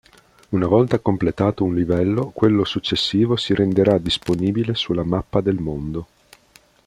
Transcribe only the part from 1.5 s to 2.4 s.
un livello,